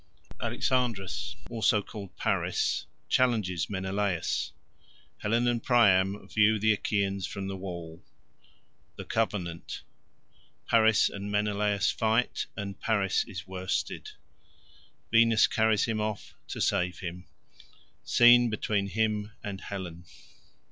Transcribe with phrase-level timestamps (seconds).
[0.41, 1.07] Alexandria,
[1.51, 11.31] also called Paris, challenges Menelaus—Helen and Priam view the Achaeans from the wall—The covenant—Paris and
[11.31, 19.61] Menelaus fight, and Paris is worsted—Venus carries him off to save him—Scene between him and
[19.61, 20.05] Helen.